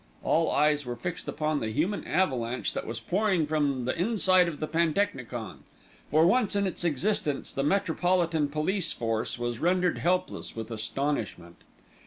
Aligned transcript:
All 0.23 0.49
eyes 0.49 0.83
were 0.83 0.95
fixed 0.95 1.27
upon 1.27 1.59
the 1.59 1.69
human 1.69 2.07
avalanche 2.07 2.73
that 2.73 2.87
was 2.87 2.99
pouring 2.99 3.45
from 3.45 3.85
the 3.85 3.95
inside 3.95 4.47
of 4.47 4.59
the 4.59 4.65
pantechnicon. 4.67 5.59
For 6.09 6.25
once 6.25 6.55
in 6.55 6.65
its 6.65 6.83
existence 6.83 7.53
the 7.53 7.61
Metropolitan 7.61 8.47
Police 8.47 8.91
Force 8.93 9.37
was 9.37 9.59
rendered 9.59 9.99
helpless 9.99 10.55
with 10.55 10.71
astonishment. 10.71 11.57